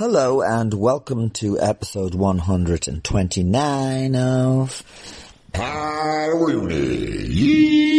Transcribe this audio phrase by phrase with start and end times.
[0.00, 4.82] Hello and welcome to episode 129 of
[6.32, 7.89] Rooney.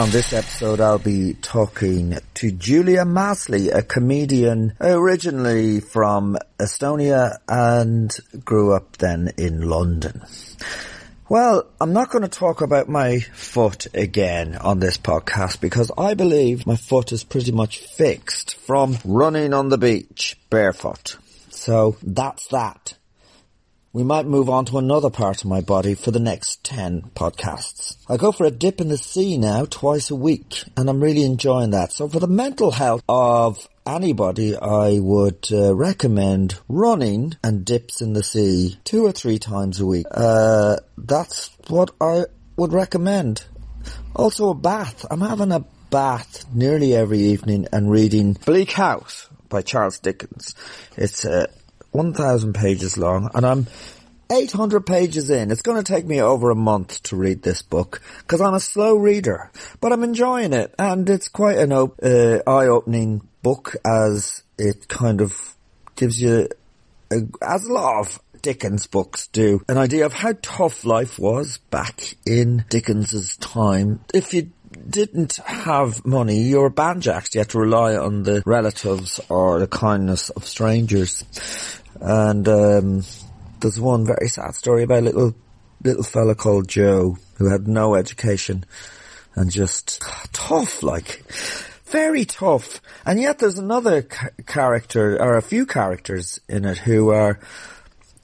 [0.00, 7.36] And on this episode, I'll be talking to Julia Masli, a comedian originally from Estonia
[7.46, 8.10] and
[8.42, 10.22] grew up then in London.
[11.28, 16.14] Well, I'm not going to talk about my foot again on this podcast because I
[16.14, 21.16] believe my foot is pretty much fixed from running on the beach barefoot.
[21.50, 22.94] So that's that.
[23.92, 27.96] We might move on to another part of my body for the next 10 podcasts.
[28.08, 31.24] I go for a dip in the sea now twice a week and I'm really
[31.24, 31.90] enjoying that.
[31.90, 38.12] So for the mental health of anybody, I would uh, recommend running and dips in
[38.12, 40.06] the sea two or three times a week.
[40.08, 43.44] Uh, that's what I would recommend.
[44.14, 45.04] Also a bath.
[45.10, 50.54] I'm having a bath nearly every evening and reading Bleak House by Charles Dickens.
[50.96, 51.48] It's a
[51.92, 53.66] 1,000 pages long, and I'm
[54.30, 55.50] 800 pages in.
[55.50, 58.60] It's going to take me over a month to read this book because I'm a
[58.60, 64.42] slow reader, but I'm enjoying it, and it's quite an op- uh, eye-opening book as
[64.58, 65.56] it kind of
[65.96, 66.48] gives you,
[67.10, 71.58] a, as a lot of Dickens books do, an idea of how tough life was
[71.70, 74.00] back in Dickens's time.
[74.14, 74.50] If you
[74.88, 77.34] didn't have money, you were banjaxed.
[77.34, 81.24] You had to rely on the relatives or the kindness of strangers.
[82.00, 83.02] And um,
[83.60, 85.34] there's one very sad story about a little
[85.82, 88.64] little fella called Joe who had no education
[89.34, 91.24] and just tough, like
[91.86, 92.80] very tough.
[93.06, 97.40] And yet there's another ca- character or a few characters in it who are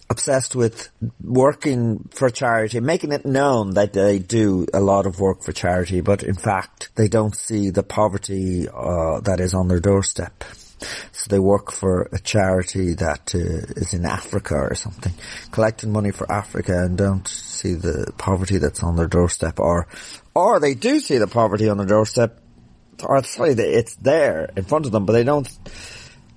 [0.09, 0.89] obsessed with
[1.23, 6.01] working for charity, making it known that they do a lot of work for charity,
[6.01, 10.45] but in fact they don't see the poverty uh, that is on their doorstep.
[11.13, 13.39] So they work for a charity that uh,
[13.81, 15.15] is in Africa or something,
[15.51, 19.89] collecting money for Africa and don't see the poverty that's on their doorstep or,
[20.35, 22.41] or they do see the poverty on their doorstep
[23.03, 25.49] or sorry, it's there in front of them, but they don't,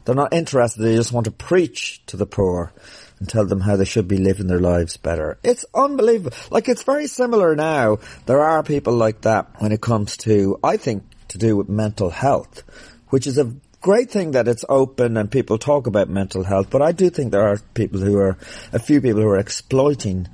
[0.05, 0.81] they're not interested.
[0.81, 2.73] They just want to preach to the poor
[3.19, 5.37] and tell them how they should be living their lives better.
[5.43, 6.35] It's unbelievable.
[6.49, 7.99] Like it's very similar now.
[8.25, 12.09] There are people like that when it comes to, I think, to do with mental
[12.09, 12.63] health,
[13.09, 16.81] which is a great thing that it's open and people talk about mental health, but
[16.81, 18.37] I do think there are people who are,
[18.73, 20.27] a few people who are exploiting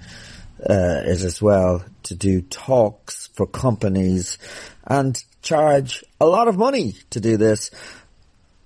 [0.67, 4.37] uh, it as well to do talks for companies
[4.85, 7.71] and charge a lot of money to do this.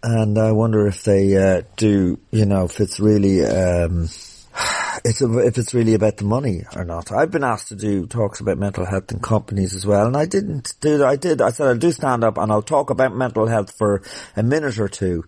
[0.01, 4.03] And I wonder if they uh, do, you know, if it's really, um,
[5.05, 7.11] it's a, if it's really about the money or not.
[7.11, 10.25] I've been asked to do talks about mental health in companies as well, and I
[10.25, 11.07] didn't do that.
[11.07, 11.41] I did.
[11.41, 14.01] I said I'll do stand up and I'll talk about mental health for
[14.37, 15.25] a minute or two.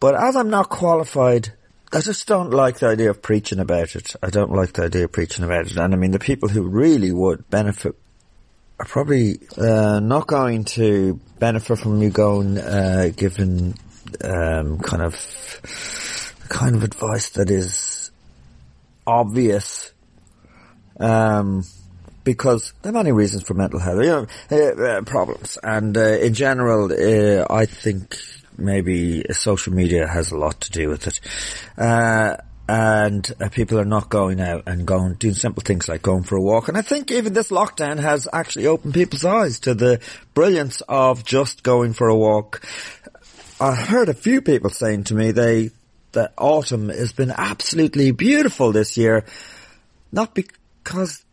[0.00, 1.54] But as I'm not qualified,
[1.90, 4.16] I just don't like the idea of preaching about it.
[4.22, 5.76] I don't like the idea of preaching about it.
[5.76, 7.94] And I mean, the people who really would benefit
[8.80, 13.78] are probably uh, not going to benefit from you going, uh, giving
[14.22, 15.14] um, kind of
[16.48, 18.10] kind of advice that is
[19.06, 19.92] obvious,
[21.00, 21.64] um,
[22.22, 26.00] because there are many reasons for mental health, you know, uh, uh, problems, and uh,
[26.00, 28.16] in general, uh, I think
[28.56, 31.20] maybe social media has a lot to do with it.
[31.76, 36.22] Uh, and uh, people are not going out and going doing simple things like going
[36.22, 36.68] for a walk.
[36.68, 40.00] And I think even this lockdown has actually opened people's eyes to the
[40.32, 42.66] brilliance of just going for a walk.
[43.64, 45.70] I heard a few people saying to me they
[46.12, 49.24] that autumn has been absolutely beautiful this year,
[50.12, 51.24] not because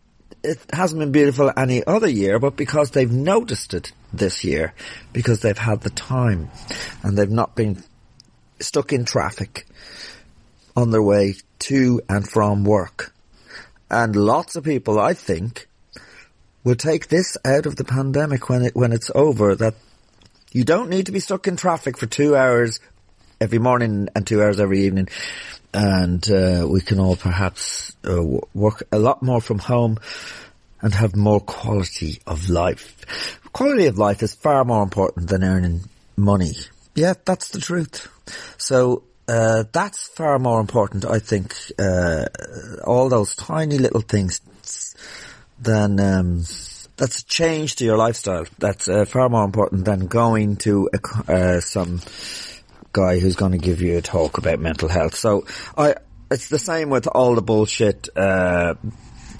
[0.42, 4.74] it hasn't been beautiful any other year, but because they've noticed it this year,
[5.12, 6.50] because they've had the time
[7.04, 7.83] and they've not been
[8.62, 9.68] stuck in traffic
[10.74, 13.13] on their way to and from work.
[13.89, 15.68] And lots of people, I think,
[16.63, 19.75] will take this out of the pandemic when it, when it's over that
[20.51, 22.80] you don't need to be stuck in traffic for two hours
[23.39, 25.07] every morning and two hours every evening.
[25.74, 28.21] And, uh, we can all perhaps uh,
[28.53, 30.00] work a lot more from home
[30.81, 33.39] and have more quality of life.
[33.53, 35.81] Quality of life is far more important than earning
[36.18, 36.54] money.
[36.95, 38.07] Yeah, that's the truth.
[38.57, 42.25] So, uh, that's far more important, I think, uh,
[42.83, 44.42] all those tiny little things
[45.62, 46.44] than, um,
[46.97, 48.45] that's a change to your lifestyle.
[48.59, 52.01] That's uh, far more important than going to a, uh, some
[52.93, 55.15] guy who's going to give you a talk about mental health.
[55.15, 55.45] So
[55.77, 55.95] I,
[56.29, 58.75] it's the same with all the bullshit, uh,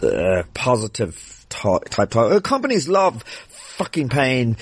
[0.01, 2.31] uh positive type talk.
[2.31, 4.57] Uh, companies love fucking paying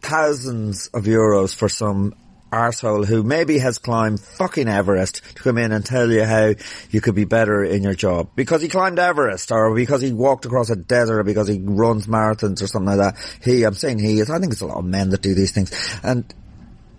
[0.00, 2.14] thousands of euros for some
[2.50, 6.54] arsehole who maybe has climbed fucking Everest to come in and tell you how
[6.90, 8.30] you could be better in your job.
[8.34, 12.06] Because he climbed Everest or because he walked across a desert or because he runs
[12.06, 13.40] marathons or something like that.
[13.42, 15.52] He, I'm saying he is, I think it's a lot of men that do these
[15.52, 15.72] things.
[16.02, 16.24] And,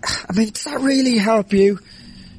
[0.04, 1.80] I mean, does that really help you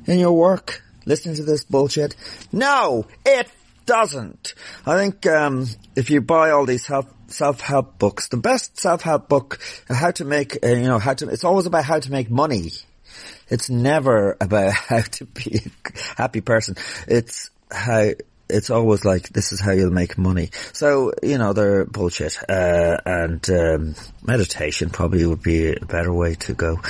[0.06, 0.82] in your work?
[1.06, 2.14] Listening to this bullshit?
[2.52, 3.48] No, it
[3.86, 4.54] doesn't.
[4.86, 5.66] I think, um,
[5.96, 8.28] if you buy all these help self-help books.
[8.28, 11.84] The best self-help book, how to make, uh, you know, how to, it's always about
[11.84, 12.70] how to make money.
[13.48, 16.76] It's never about how to be a happy person.
[17.06, 18.10] It's how,
[18.48, 20.50] it's always like, this is how you'll make money.
[20.72, 22.38] So, you know, they're bullshit.
[22.48, 26.80] Uh, and, um, meditation probably would be a better way to go.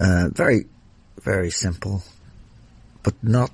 [0.00, 0.66] Uh, very,
[1.20, 2.02] very simple,
[3.02, 3.50] but not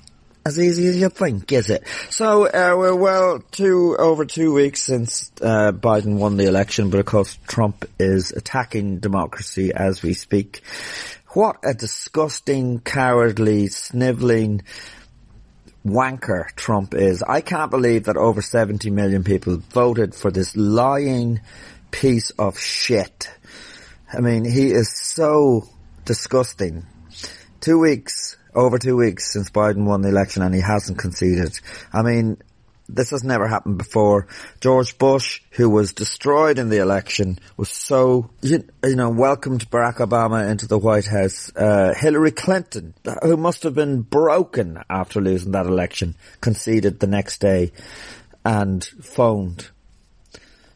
[0.48, 1.86] as easy as you think, is it?
[2.10, 7.00] So uh, we're well two over two weeks since uh, Biden won the election, but
[7.00, 10.62] of course Trump is attacking democracy as we speak.
[11.32, 14.62] What a disgusting, cowardly, snivelling
[15.84, 17.22] wanker Trump is.
[17.22, 21.40] I can't believe that over 70 million people voted for this lying
[21.90, 23.30] piece of shit.
[24.10, 25.68] I mean, he is so
[26.06, 26.86] disgusting.
[27.60, 31.60] Two weeks, over two weeks since Biden won the election and he hasn't conceded.
[31.92, 32.38] I mean,
[32.88, 34.26] this has never happened before.
[34.60, 40.48] George Bush, who was destroyed in the election, was so, you, know, welcomed Barack Obama
[40.48, 41.54] into the White House.
[41.54, 47.40] Uh, Hillary Clinton, who must have been broken after losing that election, conceded the next
[47.40, 47.72] day
[48.44, 49.68] and phoned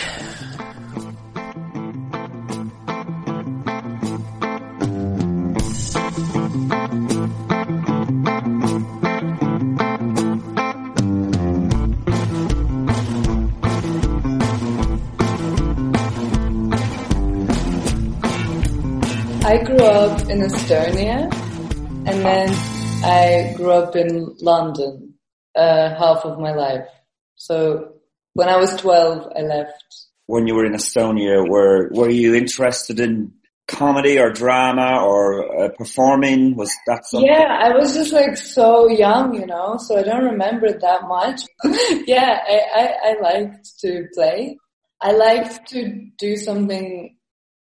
[20.30, 21.24] In Estonia
[22.06, 22.50] and then
[23.04, 25.16] I grew up in London
[25.56, 26.88] uh, half of my life.
[27.36, 27.94] So
[28.34, 29.84] when I was 12, I left.
[30.28, 33.34] When you were in Estonia, were, were you interested in
[33.68, 36.56] comedy or drama or uh, performing?
[36.56, 37.28] Was that something?
[37.28, 41.42] Yeah, I was just like so young, you know, so I don't remember that much.
[42.08, 44.58] yeah, I, I, I liked to play.
[45.02, 47.16] I liked to do something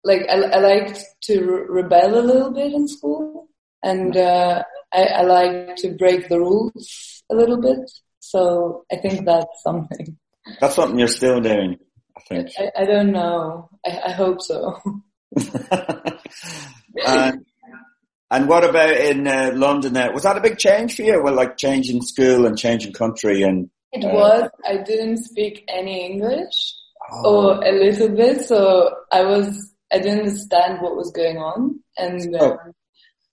[0.05, 3.49] like I, I liked to re- rebel a little bit in school
[3.83, 7.91] and uh, I, I like to break the rules a little bit.
[8.21, 10.17] So I think that's something.
[10.61, 11.79] That's something you're still doing,
[12.17, 12.51] I think.
[12.59, 13.69] I, I don't know.
[13.85, 14.81] I, I hope so.
[17.07, 17.47] and,
[18.31, 19.95] and what about in uh, London?
[19.95, 21.23] There was that a big change for you?
[21.23, 24.51] Well, like changing school and changing country, and it uh, was.
[24.65, 26.75] I didn't speak any English
[27.13, 27.57] oh.
[27.57, 29.72] or a little bit, so I was.
[29.93, 32.53] I didn't understand what was going on, and oh.
[32.53, 32.73] um,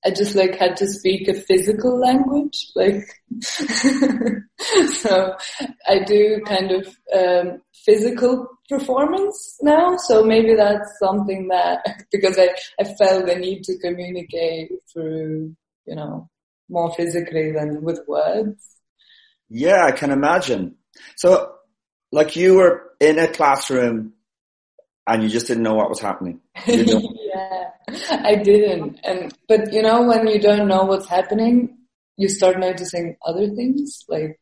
[0.05, 3.03] I just like had to speak a physical language, like,
[4.93, 5.35] so
[5.87, 9.97] I do kind of, um, physical performance now.
[10.07, 12.49] So maybe that's something that, because I,
[12.79, 16.29] I felt the need to communicate through, you know,
[16.69, 18.75] more physically than with words.
[19.49, 20.75] Yeah, I can imagine.
[21.17, 21.53] So
[22.11, 24.13] like you were in a classroom
[25.07, 26.39] and you just didn't know what was happening.
[26.67, 27.69] yeah,
[28.11, 28.99] I didn't.
[29.03, 31.77] And, but you know, when you don't know what's happening,
[32.17, 34.03] you start noticing other things.
[34.07, 34.37] Like,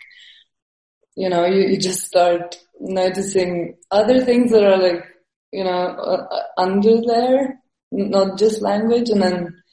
[1.15, 5.05] you know, you, you just start noticing other things that are like,
[5.51, 7.61] you know, uh, under there,
[7.91, 9.09] not just language.
[9.09, 9.63] And then,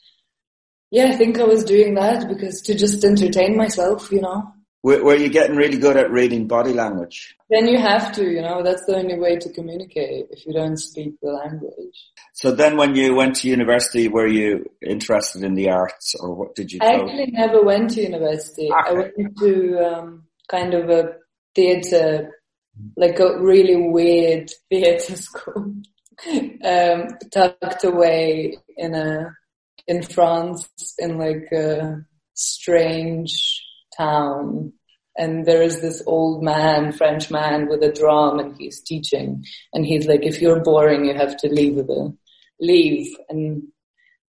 [0.91, 4.54] yeah, I think I was doing that because to just entertain myself, you know.
[4.85, 7.35] Were, you getting really good at reading body language?
[7.49, 10.77] Then you have to, you know, that's the only way to communicate if you don't
[10.77, 12.05] speak the language.
[12.33, 16.53] So then when you went to university, were you interested in the arts or what
[16.53, 18.71] did you I actually never went to university.
[18.71, 18.89] Okay.
[18.89, 21.13] I went to um, kind of a
[21.55, 22.39] theatre,
[22.95, 25.77] like a really weird theatre school,
[26.63, 29.35] um, tucked away in a,
[29.87, 33.64] in France in like a strange
[33.97, 34.73] town
[35.17, 39.85] and there is this old man, French man with a drum and he's teaching and
[39.85, 42.15] he's like, if you're boring, you have to leave the,
[42.59, 43.63] leave and,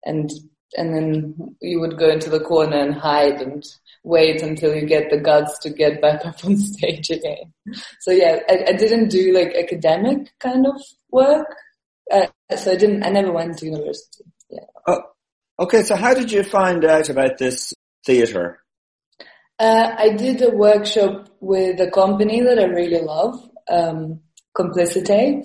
[0.04, 0.30] and,
[0.76, 3.64] and then you would go into the corner and hide and
[4.04, 7.52] wait until you get the guts to get back up on stage again.
[8.00, 10.80] So yeah, I, I didn't do like academic kind of
[11.10, 11.48] work.
[12.10, 14.24] Uh, so I didn't, I never went to university.
[14.48, 14.60] Yeah.
[14.86, 15.02] Oh,
[15.58, 15.82] okay.
[15.82, 18.60] So how did you find out about this theater?
[19.58, 24.20] Uh, I did a workshop with a company that I really love, um,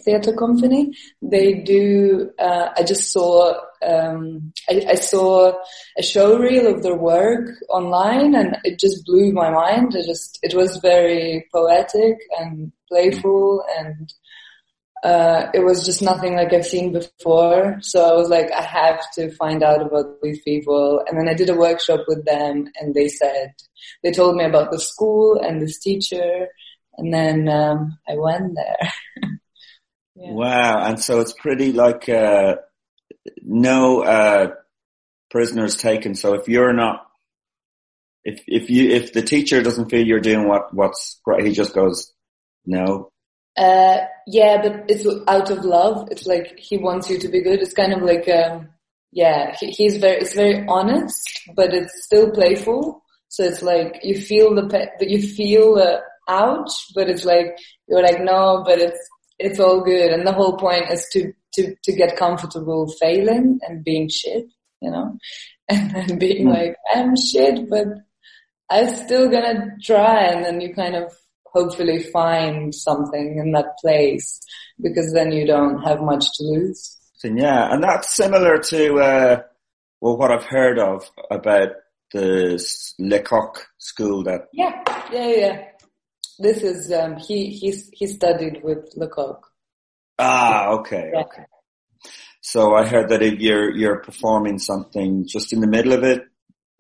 [0.04, 0.92] Theatre Company.
[1.22, 2.32] They do.
[2.40, 3.54] Uh, I just saw.
[3.84, 5.54] Um, I, I, saw
[5.98, 9.96] a show reel of their work online, and it just blew my mind.
[9.96, 10.40] It just.
[10.44, 14.14] It was very poetic and playful, and
[15.04, 17.78] uh, it was just nothing like I've seen before.
[17.82, 21.04] So I was like, I have to find out about these people.
[21.08, 23.54] And then I did a workshop with them and they said,
[24.04, 26.48] they told me about the school and this teacher.
[26.98, 28.92] And then, um, I went there.
[30.16, 30.32] yeah.
[30.34, 30.86] Wow.
[30.86, 32.58] And so it's pretty like, uh,
[33.42, 34.52] no, uh,
[35.32, 36.14] prisoners taken.
[36.14, 37.08] So if you're not,
[38.24, 41.74] if, if you, if the teacher doesn't feel you're doing what, what's great, he just
[41.74, 42.14] goes,
[42.68, 43.11] no,
[43.58, 46.08] uh, yeah, but it's out of love.
[46.12, 47.62] It's like he wants you to be good.
[47.62, 48.70] It's kind of like, um,
[49.12, 53.04] yeah, he, he's very, it's very honest, but it's still playful.
[53.28, 58.04] So it's like you feel the, pe- you feel the ouch, but it's like you're
[58.04, 59.00] like no, but it's
[59.40, 60.12] it's all good.
[60.12, 64.46] And the whole point is to to to get comfortable failing and being shit,
[64.82, 65.18] you know,
[65.70, 66.54] and then being mm.
[66.54, 67.88] like I'm shit, but
[68.70, 70.26] I'm still gonna try.
[70.26, 71.14] And then you kind of
[71.54, 74.42] hopefully find something in that place
[74.82, 76.98] because then you don't have much to lose.
[77.24, 79.42] Yeah, and that's similar to uh,
[80.00, 81.70] well what I've heard of about
[82.14, 82.60] the
[83.00, 84.48] Lecoq school that.
[84.54, 84.82] Yeah,
[85.12, 85.66] yeah, yeah.
[86.40, 89.42] This is um, he he's he studied with Lecoq.
[90.18, 91.22] Ah, okay, yeah.
[91.22, 91.46] okay.
[92.42, 96.24] So I heard that if you're you're performing something just in the middle of it,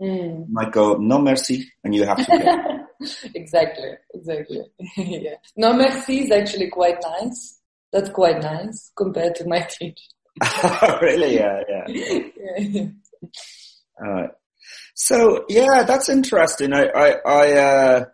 [0.01, 0.47] mm.
[0.47, 2.80] you might go no mercy, and you have to pay.
[3.35, 4.61] exactly, exactly.
[4.97, 5.35] yeah.
[5.55, 7.59] No, merci is actually quite nice.
[7.91, 9.95] That's quite nice compared to my teacher.
[11.01, 11.35] really?
[11.35, 12.27] Yeah, yeah.
[12.57, 12.85] yeah.
[14.03, 14.29] All right.
[14.95, 16.73] So yeah, that's interesting.
[16.73, 18.05] I, I, I, uh,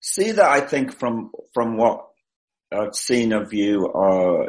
[0.00, 2.06] see that I think from, from what
[2.72, 4.48] I've seen of you, uh,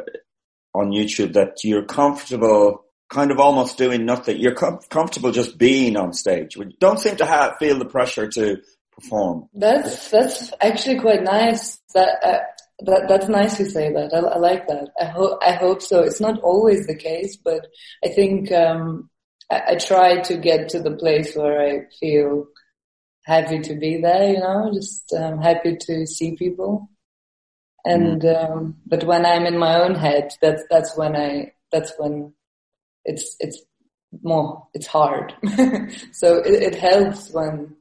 [0.74, 4.38] on YouTube that you're comfortable kind of almost doing nothing.
[4.38, 6.56] You're com- comfortable just being on stage.
[6.56, 9.48] You don't seem to have, feel the pressure to perform.
[9.54, 11.80] That's that's actually quite nice.
[11.94, 12.38] That uh,
[12.84, 14.12] that, that's nice to say that.
[14.12, 14.90] I, I, like that.
[15.00, 16.02] I hope, I hope so.
[16.02, 17.66] It's not always the case, but
[18.04, 19.10] I think, um,
[19.50, 22.46] I, I try to get to the place where I feel
[23.24, 26.88] happy to be there, you know, just um, happy to see people.
[27.84, 28.50] And, mm.
[28.50, 32.32] um, but when I'm in my own head, that's, that's when I, that's when
[33.04, 33.62] it's, it's
[34.22, 35.34] more, it's hard.
[36.12, 37.76] so it, it helps when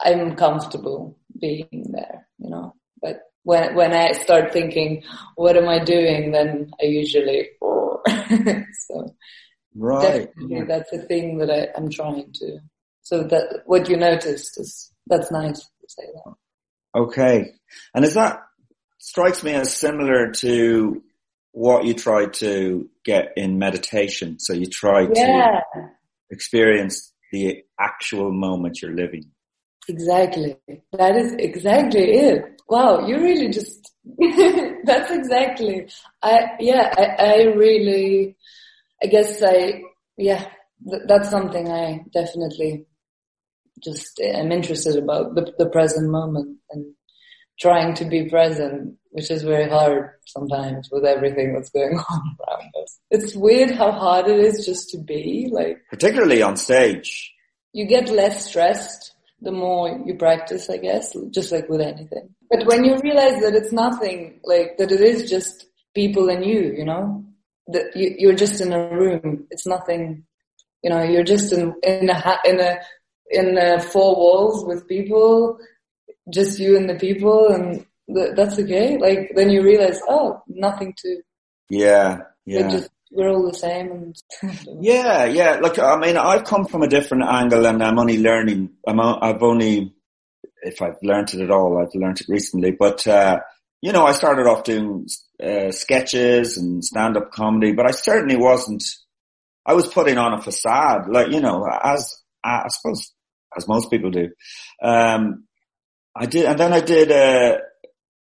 [0.00, 5.02] I'm comfortable being there, you know, but when, when I start thinking,
[5.36, 6.32] what am I doing?
[6.32, 9.14] Then I usually, so
[9.74, 10.28] right.
[10.48, 10.64] Yeah.
[10.66, 12.60] that's a thing that I, I'm trying to
[13.06, 17.00] so that what you noticed is that's nice to say that.
[17.00, 17.52] Okay,
[17.94, 18.40] and is that
[18.98, 21.04] strikes me as similar to
[21.52, 24.40] what you try to get in meditation?
[24.40, 25.60] So you try yeah.
[25.74, 25.88] to
[26.32, 29.30] experience the actual moment you're living.
[29.88, 30.56] Exactly.
[30.92, 32.60] That is exactly it.
[32.68, 33.92] Wow, you really just,
[34.84, 35.88] that's exactly,
[36.22, 38.36] I, yeah, I, I really,
[39.02, 39.82] I guess I,
[40.16, 40.48] yeah,
[40.88, 42.86] th- that's something I definitely
[43.82, 46.94] just am interested about the, the present moment and
[47.60, 52.72] trying to be present, which is very hard sometimes with everything that's going on around
[52.82, 52.98] us.
[53.10, 57.32] It's weird how hard it is just to be like, particularly on stage.
[57.72, 59.12] You get less stressed
[59.46, 62.34] the more you practice, I guess, just like with anything.
[62.50, 66.74] But when you realize that it's nothing, like that it is just people and you,
[66.76, 67.24] you know,
[67.68, 69.46] that you, you're just in a room.
[69.52, 70.24] It's nothing,
[70.82, 72.80] you know, you're just in, in a, in a
[73.30, 75.58] in uh, four walls with people,
[76.32, 78.98] just you and the people, and th- that's okay.
[78.98, 81.22] Like then you realize, oh, nothing to.
[81.70, 82.68] Yeah, yeah.
[82.68, 84.14] Just, we're all the same.
[84.80, 85.58] Yeah, yeah.
[85.60, 88.70] Look, I mean, I've come from a different angle, and I'm only learning.
[88.86, 89.94] I'm, I've only,
[90.62, 92.72] if I've learned it at all, I've learned it recently.
[92.72, 93.40] But uh,
[93.80, 95.06] you know, I started off doing
[95.42, 98.84] uh, sketches and stand-up comedy, but I certainly wasn't.
[99.64, 103.12] I was putting on a facade, like you know, as I suppose
[103.56, 104.28] as most people do.
[104.82, 105.44] Um,
[106.14, 107.58] I did, and then I did a,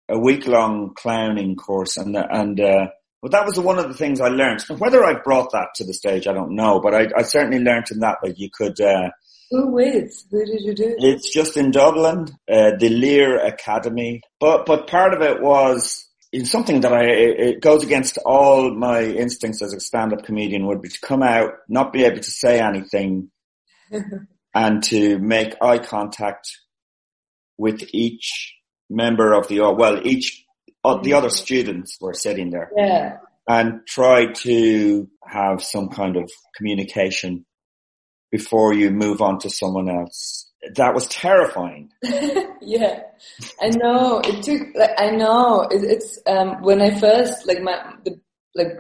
[0.10, 2.88] a week long clowning course and, and, uh,
[3.22, 4.62] but that was one of the things I learned.
[4.78, 7.92] Whether I brought that to the stage, I don't know, but I, I certainly learned
[7.92, 9.10] in that that you could, uh,
[10.30, 10.96] who did you do?
[11.00, 14.22] It's just in Dublin, uh, the Lir Academy.
[14.40, 19.04] But, but part of it was in something that I, it goes against all my
[19.04, 22.60] instincts as a stand-up comedian would be to come out, not be able to say
[22.60, 23.32] anything,
[24.54, 26.50] and to make eye contact
[27.58, 28.54] with each
[28.90, 30.44] member of the, well, each,
[30.88, 32.72] uh, the other students were sitting there.
[32.76, 33.18] Yeah.
[33.48, 37.46] And try to have some kind of communication
[38.32, 40.50] before you move on to someone else.
[40.76, 41.92] That was terrifying.
[42.62, 43.02] yeah,
[43.62, 44.20] I know.
[44.20, 44.76] It took.
[44.76, 45.62] Like, I know.
[45.72, 48.20] It, it's um, when I first like my the,
[48.56, 48.74] like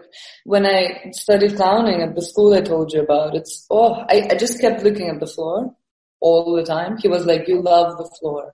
[0.43, 3.35] when I studied clowning at the school I told you about.
[3.35, 5.75] It's oh, I, I just kept looking at the floor
[6.19, 6.97] all the time.
[6.97, 8.53] He was like, "You love the floor.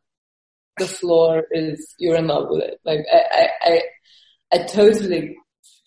[0.77, 3.81] The floor is you're in love with it." Like I I I,
[4.53, 5.38] I totally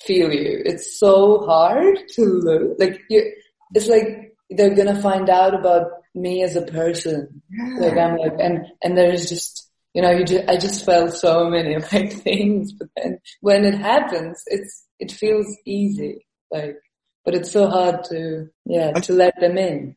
[0.03, 0.63] feel you.
[0.65, 3.33] It's so hard to like you.
[3.75, 7.43] It's like they're gonna find out about me as a person.
[7.51, 7.79] Yeah.
[7.79, 11.49] Like I'm like, and and there's just you know, you just, I just felt so
[11.49, 16.27] many like things, but then when it happens, it's it feels easy.
[16.51, 16.77] Like,
[17.25, 19.97] but it's so hard to yeah to let them in,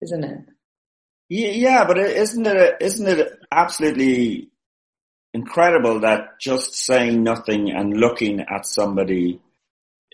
[0.00, 0.40] isn't it?
[1.28, 4.50] Yeah, but isn't it isn't it absolutely
[5.34, 9.40] incredible that just saying nothing and looking at somebody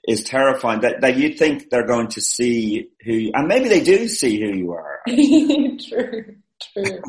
[0.07, 3.83] is terrifying that, that you think they're going to see who you, and maybe they
[3.83, 5.01] do see who you are.
[5.07, 6.37] true,
[6.75, 7.03] true.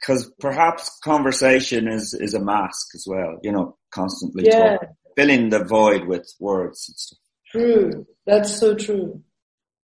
[0.00, 4.76] Because perhaps conversation is, is a mask as well, you know, constantly yeah.
[4.76, 7.18] talking, filling the void with words and stuff.
[7.50, 8.06] True.
[8.26, 9.22] That's so true.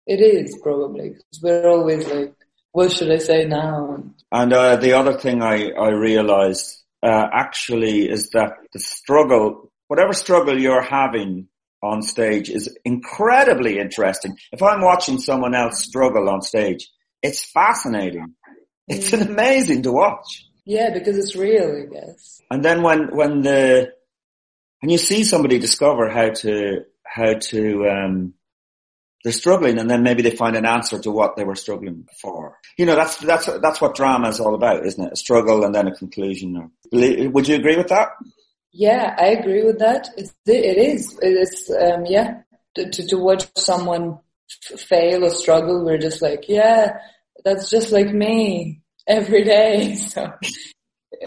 [0.08, 2.34] It is probably because we're always like,
[2.72, 4.02] what should I say now?
[4.32, 10.12] And uh, the other thing I, I realized uh, actually is that the struggle whatever
[10.12, 11.48] struggle you're having
[11.82, 14.38] on stage is incredibly interesting.
[14.52, 16.88] If I'm watching someone else struggle on stage,
[17.22, 18.34] it's fascinating.
[18.86, 19.26] It's mm.
[19.26, 20.46] amazing to watch.
[20.64, 22.40] Yeah, because it's real, I guess.
[22.50, 23.92] And then when, when the,
[24.80, 28.34] when you see somebody discover how to, how to, um,
[29.24, 32.59] they're struggling and then maybe they find an answer to what they were struggling for.
[32.76, 35.12] You know, that's, that's, that's what drama is all about, isn't it?
[35.12, 36.70] A struggle and then a conclusion.
[36.92, 38.11] Would you agree with that?
[38.72, 40.09] Yeah, I agree with that.
[40.16, 41.18] It's, it is.
[41.20, 42.42] It's, um, yeah,
[42.76, 44.18] to, to, to watch someone
[44.70, 46.98] f- fail or struggle, we're just like, yeah,
[47.44, 49.98] that's just like me every day.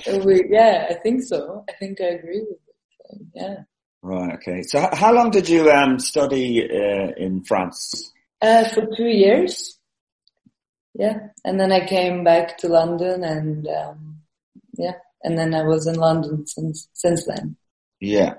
[0.03, 1.65] So we, yeah, I think so.
[1.69, 3.27] I think I agree with it.
[3.33, 3.55] Yeah.
[4.03, 4.33] Right.
[4.35, 4.63] Okay.
[4.63, 8.11] So how long did you um, study uh, in France?
[8.41, 9.77] Uh, for two years.
[10.93, 14.21] Yeah, and then I came back to London, and um,
[14.77, 17.55] yeah, and then I was in London since since then.
[18.01, 18.33] Yeah,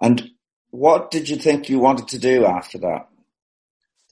[0.00, 0.30] and
[0.70, 3.08] what did you think you wanted to do after that?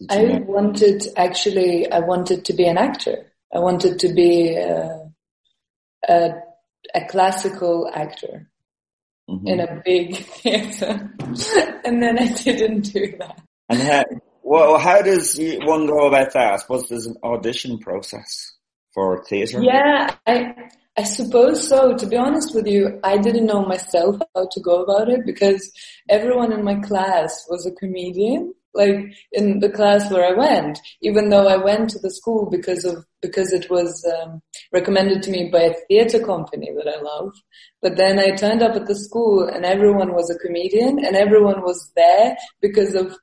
[0.09, 0.38] I know?
[0.47, 3.33] wanted actually, I wanted to be an actor.
[3.55, 5.11] I wanted to be a,
[6.09, 6.31] a,
[6.94, 8.49] a classical actor
[9.29, 9.47] mm-hmm.
[9.47, 11.13] in a big theater,
[11.85, 13.41] and then I didn't do that.
[13.69, 14.05] And how,
[14.43, 16.55] well, how does one go about that?
[16.55, 18.53] I suppose there's an audition process
[18.93, 19.63] for theatre.
[19.63, 20.55] Yeah, I
[20.97, 21.97] I suppose so.
[21.97, 25.73] To be honest with you, I didn't know myself how to go about it because
[26.09, 28.55] everyone in my class was a comedian.
[28.75, 32.85] Like in the class where I went, even though I went to the school because
[32.85, 37.33] of because it was um, recommended to me by a theater company that I love.
[37.81, 41.63] But then I turned up at the school and everyone was a comedian and everyone
[41.63, 43.17] was there because of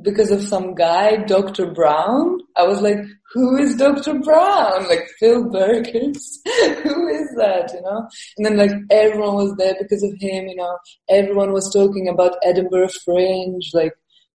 [0.00, 1.70] because of some guy, Dr.
[1.70, 2.38] Brown.
[2.56, 2.98] I was like,
[3.32, 4.18] who is Dr.
[4.20, 4.88] Brown?
[4.88, 6.40] Like Phil Burgers.
[6.82, 7.70] who is that?
[7.74, 8.08] You know?
[8.38, 10.78] And then like everyone was there because of him, you know,
[11.08, 13.92] everyone was talking about Edinburgh Fringe, like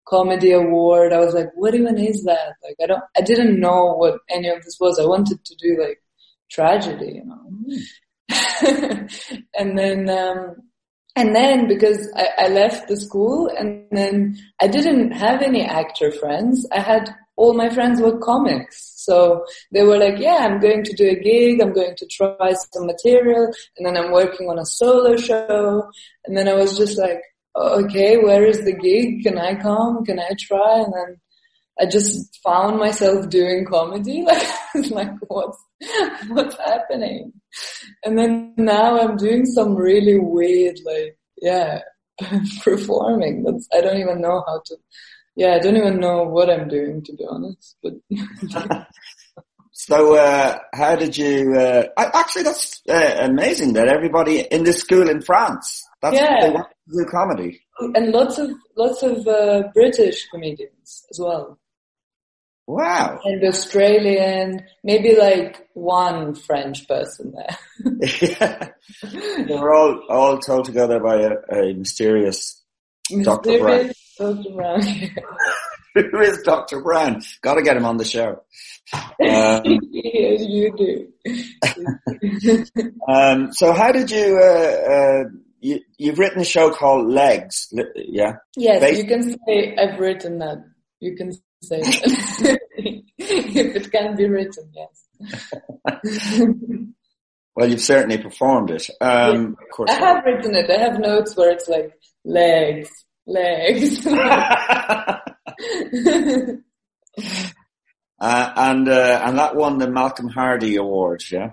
[0.08, 1.14] comedy award.
[1.14, 2.54] I was like, what even is that?
[2.64, 5.00] Like I don't, I didn't know what any of this was.
[5.00, 6.02] I wanted to do like
[6.50, 7.48] tragedy, you know?
[9.58, 10.56] and then, um,
[11.16, 16.12] and then because I, I, left the school and then I didn't have any actor
[16.12, 18.94] friends, I had all my friends were comics.
[18.98, 21.62] So they were like, yeah, I'm going to do a gig.
[21.62, 25.90] I'm going to try some material and then I'm working on a solo show.
[26.26, 27.22] And then I was just like,
[27.58, 29.24] okay, where is the gig?
[29.24, 30.06] Can I come?
[30.06, 30.80] Can I try?
[30.80, 31.18] And then
[31.80, 34.26] I just found myself doing comedy.
[34.76, 35.58] Like, like what's,
[36.28, 37.34] what's happening?
[38.04, 41.82] And then now I'm doing some really weird, like, yeah,
[42.64, 43.44] performing.
[43.44, 44.78] That's, I don't even know how to,
[45.36, 47.94] yeah, I don't even know what I'm doing to be honest, but.
[49.72, 55.10] so, uh, how did you, uh, actually that's uh, amazing that everybody in this school
[55.10, 56.48] in France, that's yeah.
[56.48, 57.62] they want to do comedy.
[57.80, 61.60] And lots of, lots of, uh, British comedians as well.
[62.68, 63.22] Wow.
[63.24, 67.58] And Australian, maybe like one French person there.
[68.22, 68.70] yeah.
[69.02, 72.62] They were all, all told together by a, a mysterious,
[73.10, 74.54] mysterious Dr.
[74.54, 74.82] Brown.
[76.12, 76.82] Who is Dr.
[76.82, 77.22] Brown?
[77.42, 78.44] Gotta get him on the show.
[78.94, 81.08] Um, you do.
[83.08, 85.24] um, so how did you, uh, uh,
[85.68, 88.38] you, you've written a show called Legs, yeah?
[88.56, 90.64] Yes, Based- you can say I've written that.
[91.00, 91.82] You can say
[93.18, 95.08] if it can be written, yes.
[97.56, 98.90] well, you've certainly performed it.
[99.02, 100.70] Um, of course, I have written it.
[100.70, 101.92] I have notes where it's like
[102.24, 102.90] legs,
[103.26, 104.08] legs.
[104.08, 105.20] uh,
[108.20, 111.52] and uh, and that won the Malcolm Hardee Award, yeah.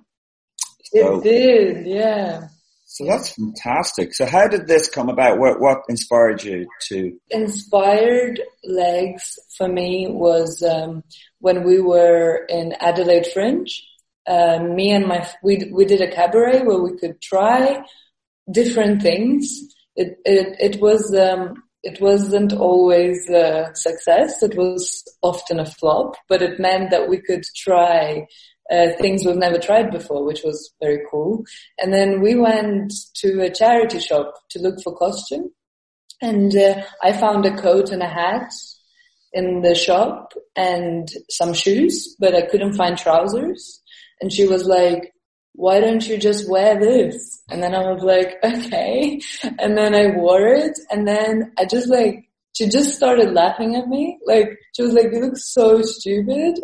[0.85, 2.49] So, it did, yeah.
[2.95, 4.15] So that's fantastic.
[4.15, 5.41] So how did this come about?
[5.41, 7.19] What, what inspired you to?
[7.31, 11.03] Inspired legs for me was um,
[11.41, 13.83] when we were in Adelaide Fringe.
[14.29, 17.85] Uh, me and my we we did a cabaret where we could try
[18.49, 19.75] different things.
[19.97, 24.41] It it it was um, it wasn't always a success.
[24.41, 28.29] It was often a flop, but it meant that we could try
[28.71, 31.45] uh, things we've never tried before, which was very cool.
[31.79, 35.51] And then we went to a charity shop to look for costume.
[36.23, 38.51] And uh, I found a coat and a hat
[39.33, 43.83] in the shop and some shoes, but I couldn't find trousers.
[44.21, 45.13] And she was like,
[45.55, 47.43] why don't you just wear this?
[47.51, 49.21] And then I was like, okay.
[49.59, 53.89] And then I wore it and then I just like, she just started laughing at
[53.89, 54.19] me.
[54.27, 56.55] Like, she was like, you look so stupid.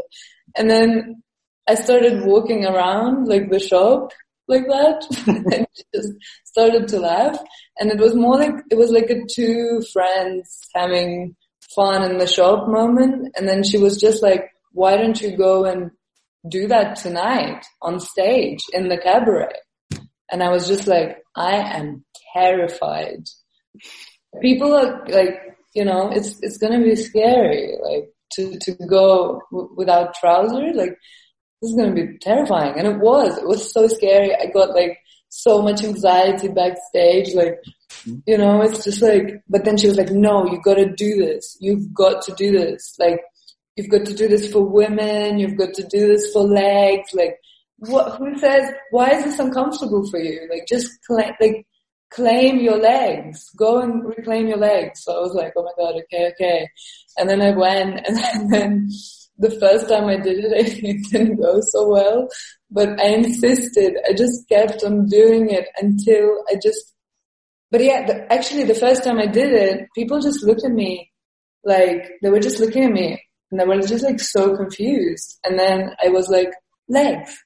[0.56, 1.22] And then
[1.68, 4.12] I started walking around like the shop
[4.51, 6.12] like that and just
[6.44, 7.38] started to laugh.
[7.79, 11.37] And it was more like, it was like a two friends having
[11.75, 13.29] fun in the shop moment.
[13.37, 15.90] And then she was just like, why don't you go and
[16.49, 19.53] do that tonight on stage in the cabaret?
[20.31, 23.25] And I was just like, I am terrified.
[24.40, 25.40] People are like,
[25.75, 30.75] you know, it's, it's going to be scary, like to, to go w- without trousers.
[30.75, 30.96] Like
[31.61, 32.75] this is going to be terrifying.
[32.79, 34.35] And it was, it was so scary.
[34.35, 37.35] I got like so much anxiety backstage.
[37.35, 37.59] Like,
[38.27, 41.16] you know, it's just like, but then she was like, no, you got to do
[41.16, 41.57] this.
[41.61, 42.96] You've got to do this.
[42.99, 43.20] Like,
[43.77, 45.38] you've got to do this for women.
[45.38, 47.11] You've got to do this for legs.
[47.12, 47.37] Like,
[47.81, 50.46] what, who says, why is this uncomfortable for you?
[50.51, 51.37] Like just like
[52.11, 55.05] claim your legs, go and reclaim your legs.
[55.05, 56.68] So I was like, oh my God, okay, okay.
[57.16, 58.90] And then I went and then
[59.40, 60.53] the first time I did it,
[60.85, 62.29] it didn't go so well,
[62.70, 63.96] but I insisted.
[64.09, 66.94] I just kept on doing it until I just,
[67.70, 71.11] but yeah, the, actually the first time I did it, people just looked at me
[71.64, 75.38] like, they were just looking at me and they were just like so confused.
[75.44, 76.50] And then I was like,
[76.88, 77.42] legs.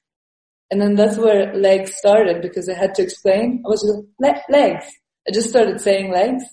[0.71, 3.63] And then that's where legs started because I had to explain.
[3.65, 4.85] I was like, legs.
[5.27, 6.43] I just started saying legs.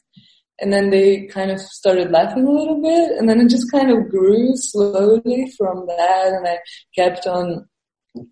[0.63, 3.19] And then they kind of started laughing a little bit.
[3.19, 6.29] And then it just kind of grew slowly from that.
[6.29, 6.59] And I
[6.95, 7.69] kept on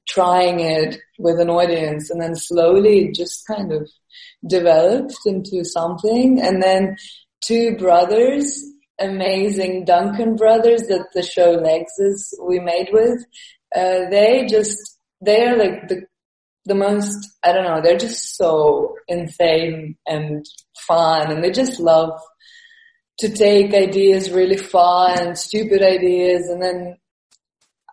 [0.09, 2.09] trying it with an audience.
[2.09, 3.91] And then slowly it just kind of
[4.47, 6.41] developed into something.
[6.41, 6.97] And then
[7.45, 8.63] two brothers,
[9.01, 13.25] amazing Duncan brothers that the show Legs we made with,
[13.75, 14.79] uh, they just,
[15.21, 16.07] they're like the
[16.65, 20.45] the most, I don't know, they're just so insane and
[20.87, 22.21] fun and they just love
[23.19, 26.97] to take ideas really far and stupid ideas and then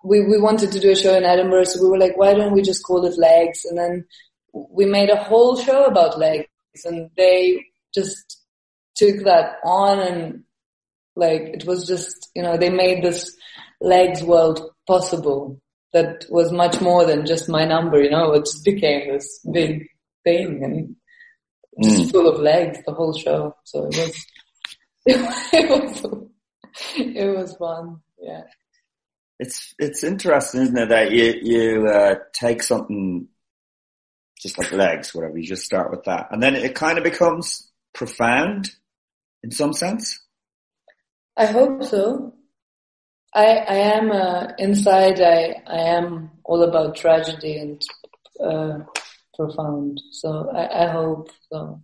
[0.04, 2.54] we, we wanted to do a show in Edinburgh so we were like, why don't
[2.54, 3.66] we just call it legs?
[3.66, 4.06] And then
[4.54, 6.48] we made a whole show about legs
[6.86, 8.44] and they just
[8.96, 10.44] took that on and
[11.16, 13.36] like it was just, you know, they made this
[13.82, 15.60] legs world possible
[15.94, 19.88] that was much more than just my number, you know, it just became this big
[20.24, 20.96] thing and
[21.84, 22.12] just mm.
[22.12, 23.56] full of legs, the whole show.
[23.64, 24.26] So it was,
[25.54, 26.06] it was,
[26.98, 28.02] it was fun.
[28.20, 28.44] Yeah.
[29.40, 33.28] It's, it's interesting, isn't it, that you, you, uh, take something
[34.42, 36.28] just like legs, whatever, you just start with that.
[36.32, 38.70] And then it kind of becomes profound
[39.44, 40.20] in some sense.
[41.36, 42.34] I hope so.
[43.34, 45.22] I, I am uh, inside.
[45.22, 47.82] I I am all about tragedy and
[48.44, 48.80] uh,
[49.36, 50.02] profound.
[50.12, 51.82] So I, I hope so.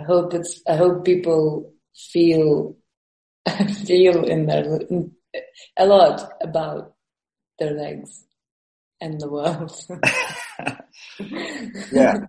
[0.00, 0.62] I hope it's.
[0.68, 2.76] I hope people feel
[3.86, 5.12] feel in their in,
[5.76, 6.94] a lot about
[7.58, 8.24] their legs
[9.00, 9.74] and the world.
[11.92, 12.18] yeah.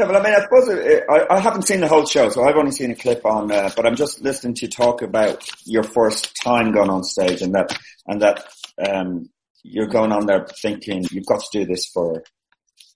[0.00, 2.42] Yeah, but I mean, I suppose it, I, I, haven't seen the whole show, so
[2.42, 3.52] I've only seen a clip on.
[3.52, 7.42] Uh, but I'm just listening to you talk about your first time going on stage,
[7.42, 8.46] and that and that
[8.78, 9.28] um,
[9.62, 12.22] you're going on there thinking you've got to do this for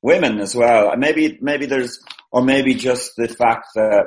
[0.00, 0.96] women as well.
[0.96, 4.06] Maybe maybe there's, or maybe just the fact that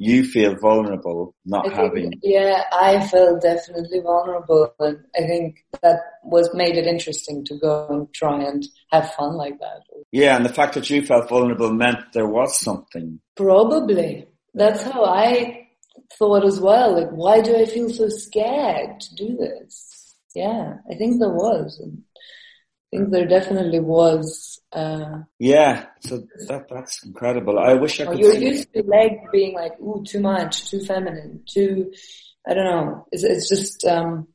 [0.00, 2.12] you feel vulnerable not think, having.
[2.22, 7.86] Yeah, I felt definitely vulnerable and I think that was made it interesting to go
[7.90, 9.82] and try and have fun like that.
[10.10, 13.20] Yeah, and the fact that you felt vulnerable meant there was something.
[13.36, 14.26] Probably.
[14.54, 15.68] That's how I
[16.18, 16.98] thought as well.
[16.98, 20.16] Like, why do I feel so scared to do this?
[20.34, 21.78] Yeah, I think there was.
[22.92, 27.58] I think there definitely was uh, yeah, so that that's incredible.
[27.58, 28.18] I wish I could.
[28.18, 31.92] You're used to legs being like, ooh, too much, too feminine, too.
[32.46, 33.06] I don't know.
[33.10, 34.28] It's, it's just um,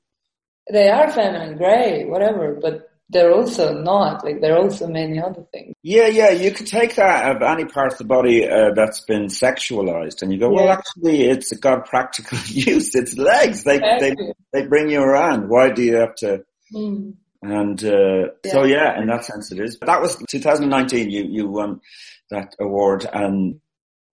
[0.70, 4.26] they are feminine, great, whatever, but they're also not.
[4.26, 5.74] Like there are also many other things.
[5.84, 6.32] Yeah, yeah.
[6.32, 10.34] You could take that of any part of the body uh, that's been sexualized, and
[10.34, 12.94] you go, well, actually, it's got practical use.
[12.94, 13.64] It's legs.
[13.64, 14.16] They exactly.
[14.52, 15.48] they they bring you around.
[15.48, 16.44] Why do you have to?
[16.74, 17.16] Mm
[17.52, 18.52] and uh, yeah.
[18.52, 19.78] so yeah, in that sense it is.
[19.78, 21.10] But that was 2019.
[21.10, 21.82] You you won
[22.30, 23.60] that award, and,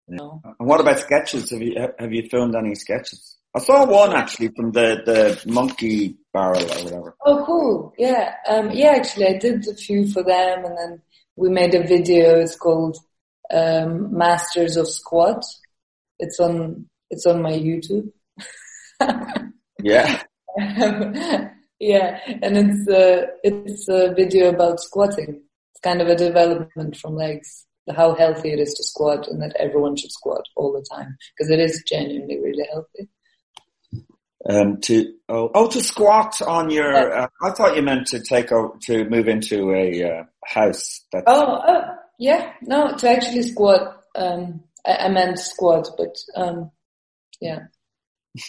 [0.08, 0.42] no.
[0.44, 1.50] and what about sketches?
[1.52, 3.38] Have you have you filmed any sketches?
[3.56, 7.16] I saw one actually from the the monkey barrel or whatever.
[7.26, 7.94] Oh, cool!
[7.98, 8.92] Yeah, um, yeah.
[8.96, 11.02] Actually, I did a few for them, and then
[11.36, 12.40] we made a video.
[12.40, 12.98] It's called
[13.52, 15.44] um, Masters of Squat.
[16.20, 18.12] It's on it's on my YouTube.
[19.84, 20.24] yeah.
[21.80, 25.42] Yeah, and it's a, it's a video about squatting.
[25.72, 27.66] It's kind of a development from legs,
[27.96, 31.50] how healthy it is to squat and that everyone should squat all the time because
[31.50, 33.10] it is genuinely really healthy.
[34.50, 37.14] Um, to oh, oh to squat on your.
[37.14, 41.02] Uh, I thought you meant to take over to move into a uh, house.
[41.12, 41.26] That's...
[41.28, 41.82] Oh, oh,
[42.18, 44.02] yeah, no, to actually squat.
[44.16, 46.72] Um, I, I meant squat, but um,
[47.42, 47.66] yeah.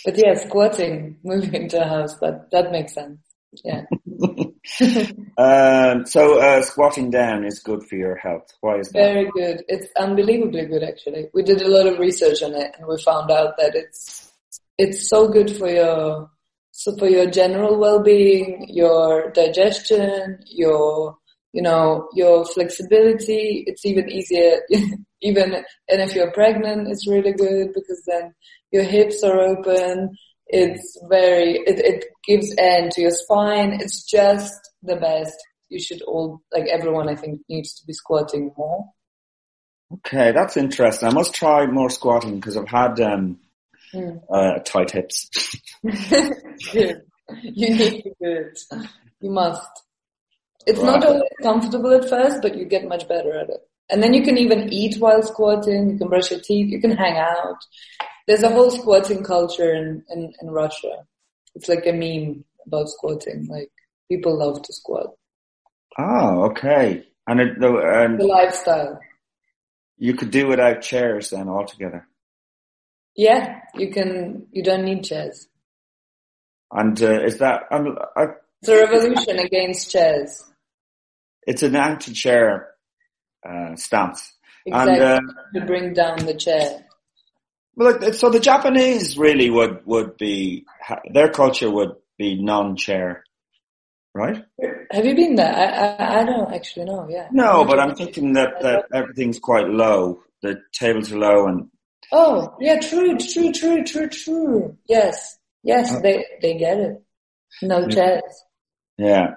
[0.05, 3.19] But yeah, squatting, moving into a house, that, that makes sense.
[3.65, 3.83] Yeah.
[5.39, 8.47] um, so, uh, squatting down is good for your health.
[8.61, 8.99] Why is that?
[8.99, 9.65] Very good.
[9.67, 11.29] It's unbelievably good, actually.
[11.35, 14.31] We did a lot of research on it and we found out that it's,
[14.79, 16.31] it's so good for your,
[16.71, 21.17] so for your general well-being, your digestion, your,
[21.53, 23.65] you know, your flexibility.
[23.67, 24.61] It's even easier,
[25.23, 28.33] even, and if you're pregnant, it's really good because then
[28.73, 30.17] your hips are open.
[30.47, 33.79] It's very, it, it gives end to your spine.
[33.81, 35.37] It's just the best.
[35.71, 38.91] you should all, like everyone I think needs to be squatting more.
[39.93, 41.09] Okay, that's interesting.
[41.09, 43.39] I must try more squatting because I've had um,
[43.93, 44.21] mm.
[44.33, 45.31] uh, tight hips.
[47.43, 48.61] You need to do it.
[49.21, 49.71] You must.
[50.67, 50.99] It's right.
[50.99, 53.61] not always comfortable at first, but you get much better at it.
[53.91, 55.91] And then you can even eat while squatting.
[55.91, 56.71] You can brush your teeth.
[56.71, 57.57] You can hang out.
[58.27, 61.05] There's a whole squatting culture in, in, in Russia.
[61.55, 63.47] It's like a meme about squatting.
[63.49, 63.71] Like
[64.09, 65.15] people love to squat.
[65.99, 67.07] Oh, okay.
[67.27, 69.01] And, it, the, and the lifestyle.
[69.99, 72.07] You could do without chairs then altogether.
[73.17, 74.47] Yeah, you can.
[74.53, 75.47] You don't need chairs.
[76.71, 77.65] And uh, is that?
[77.71, 78.27] I'm, I,
[78.63, 80.45] it's a revolution against chairs.
[81.47, 82.69] It's an anti-chair
[83.49, 84.33] uh, stance.
[84.67, 84.95] Exactly.
[84.95, 85.21] And, uh,
[85.55, 86.85] to bring down the chair.
[87.77, 90.67] Well, so the Japanese really would would be
[91.15, 93.25] their culture would be non-chair,
[94.15, 94.45] right?
[94.91, 95.55] Have you been there?
[95.55, 97.07] I, I, I don't actually know.
[97.09, 97.29] Yeah.
[97.33, 100.21] No, but I'm thinking that that everything's quite low.
[100.43, 101.71] The tables are low and.
[102.13, 104.77] Oh yeah, true, true, true, true, true.
[104.87, 107.03] Yes, yes, uh, they they get it.
[107.63, 108.45] No chairs.
[108.99, 109.35] Yeah.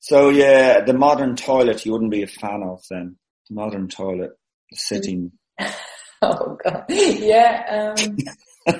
[0.00, 3.16] So yeah, the modern toilet you wouldn't be a fan of then.
[3.50, 4.32] Modern toilet,
[4.72, 5.32] sitting.
[6.22, 6.84] oh god.
[6.88, 7.94] Yeah.
[7.96, 8.16] Um,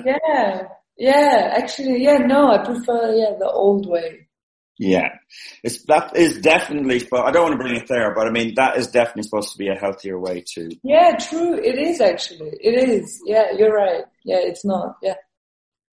[0.05, 0.63] yeah.
[0.97, 1.53] Yeah.
[1.57, 2.17] Actually, yeah.
[2.17, 4.27] No, I prefer yeah the old way.
[4.79, 5.09] Yeah,
[5.63, 7.07] it's that is definitely.
[7.09, 9.51] But I don't want to bring it there, but I mean that is definitely supposed
[9.53, 10.69] to be a healthier way to.
[10.83, 11.55] Yeah, true.
[11.55, 12.51] It is actually.
[12.61, 13.19] It is.
[13.25, 14.03] Yeah, you're right.
[14.23, 14.97] Yeah, it's not.
[15.01, 15.15] Yeah,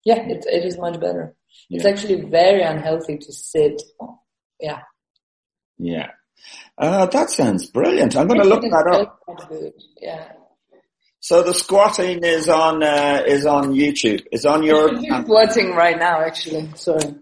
[0.06, 0.22] yeah.
[0.22, 1.36] It it is much better.
[1.70, 3.82] It's actually very unhealthy to sit.
[4.62, 4.82] Yeah.
[5.78, 6.12] Yeah.
[6.78, 8.16] Uh, that sounds brilliant.
[8.16, 9.22] I'm going to look that up.
[10.02, 10.32] Yeah.
[11.20, 14.26] So the squatting is on uh, is on YouTube.
[14.32, 14.96] Is on your.
[15.12, 16.70] I'm squatting right now, actually.
[16.76, 17.16] Sorry.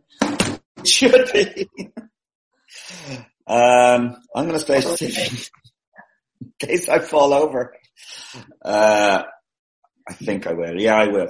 [0.86, 1.68] Should be.
[3.48, 5.38] um, I'm going to stay sitting
[6.42, 7.74] in case I fall over.
[8.64, 9.24] Uh,
[10.08, 10.80] I think I will.
[10.80, 11.30] Yeah, I will.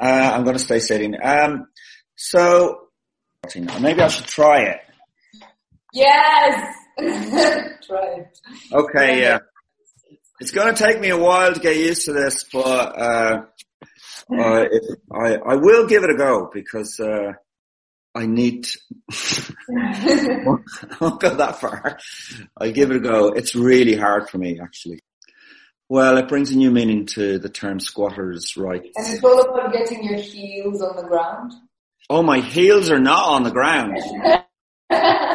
[0.00, 1.14] Uh, I'm going to stay sitting.
[1.22, 1.68] Um,
[2.16, 2.88] so
[3.54, 4.80] maybe I should try it.
[5.92, 6.74] Yes.
[6.98, 8.40] Try it.
[8.72, 9.20] Okay.
[9.20, 9.38] Yeah.
[10.40, 13.42] It's going to take me a while to get used to this, but uh,
[14.38, 14.68] uh,
[15.12, 17.32] I I will give it a go because uh,
[18.14, 18.66] I need.
[19.10, 21.98] I won't go that far.
[22.58, 23.28] I give it a go.
[23.28, 25.00] It's really hard for me, actually.
[25.88, 28.90] Well, it brings a new meaning to the term squatters' rights.
[28.96, 31.52] And it's all about getting your heels on the ground.
[32.10, 33.98] Oh, my heels are not on the ground.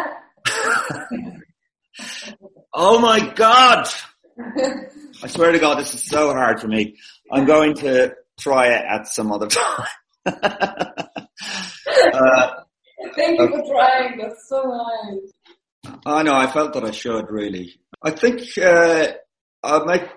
[2.74, 3.88] oh my god!
[5.24, 6.98] I swear to God, this is so hard for me.
[7.32, 9.88] I'm going to try it at some other time.
[10.26, 10.36] uh,
[13.16, 14.18] Thank you for trying.
[14.18, 15.98] That's so nice.
[16.06, 16.34] I know.
[16.34, 17.80] I felt that I should really.
[18.02, 19.08] I think uh,
[19.64, 20.10] I might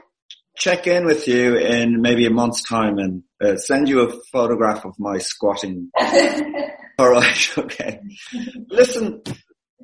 [0.56, 4.84] check in with you in maybe a month's time and uh, send you a photograph
[4.84, 5.90] of my squatting.
[6.98, 7.58] All right.
[7.58, 8.00] Okay.
[8.68, 9.22] Listen,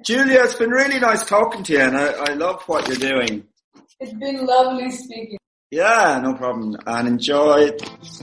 [0.04, 3.44] Julia, it's been really nice talking to you, and I, I love what you're doing.
[3.98, 5.38] It's been lovely speaking.
[5.70, 6.76] Yeah, no problem.
[6.86, 7.70] And enjoy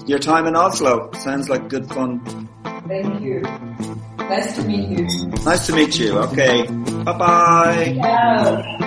[0.06, 1.12] your time in Oslo.
[1.14, 2.50] Sounds like good fun.
[2.88, 3.42] Thank you.
[4.18, 5.06] Nice to meet you.
[5.46, 6.18] Nice to meet you.
[6.18, 6.68] Okay.
[6.68, 7.98] Bye-bye.
[8.02, 8.87] Ciao.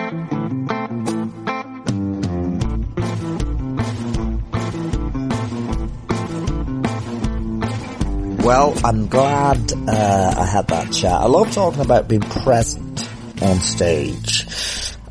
[8.51, 11.13] Well, I'm glad uh, I had that chat.
[11.13, 13.09] I love talking about being present
[13.41, 14.45] on stage.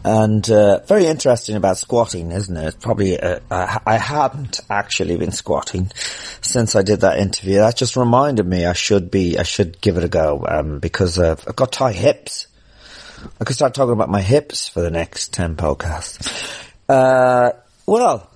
[0.03, 2.81] And uh, very interesting about squatting, isn't it?
[2.81, 5.89] Probably uh, I hadn't actually been squatting
[6.41, 7.59] since I did that interview.
[7.59, 11.17] That just reminded me I should be, I should give it a go um, because
[11.17, 12.47] I've got tight hips.
[13.39, 16.29] I could start talking about my hips for the next ten podcasts.
[16.89, 17.53] Uh,
[17.85, 18.29] well,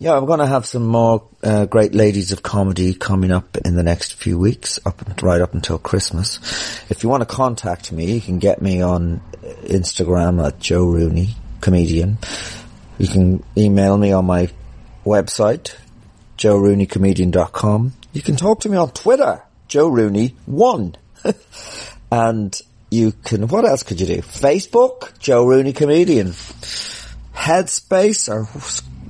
[0.00, 3.74] yeah, I'm going to have some more uh, great ladies of comedy coming up in
[3.74, 6.38] the next few weeks, up right up until Christmas.
[6.88, 9.20] If you want to contact me, you can get me on
[9.64, 11.30] Instagram at Joe Rooney
[11.60, 12.18] comedian.
[12.98, 14.50] You can email me on my
[15.04, 15.74] website,
[16.36, 17.92] joerooneycomedian.com.
[18.12, 20.94] You can talk to me on Twitter, Joe Rooney one,
[22.12, 22.60] and
[22.90, 23.48] you can.
[23.48, 24.18] What else could you do?
[24.18, 26.28] Facebook, Joe Rooney comedian.
[27.34, 28.44] Headspace or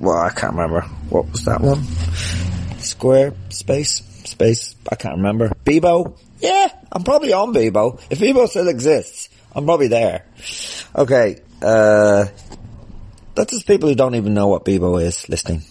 [0.01, 0.83] well, I can't remember.
[1.11, 1.85] What was that one?
[2.79, 5.53] Square, space, space, I can't remember.
[5.65, 6.17] Bebo?
[6.41, 8.01] Yeah, I'm probably on Bebo.
[8.11, 10.25] If Bebo still exists, I'm probably there.
[10.95, 12.27] Okay, uh,
[13.35, 15.63] that's just people who don't even know what Bebo is listening.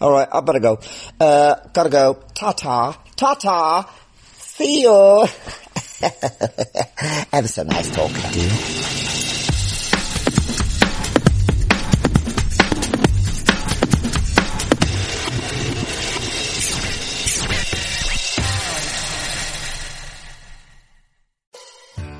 [0.00, 0.80] Alright, I better go.
[1.18, 2.22] Uh, gotta go.
[2.34, 2.98] Ta-ta.
[3.16, 3.90] Ta-ta.
[4.36, 5.26] See you.
[7.32, 9.13] Ever so nice talking to you.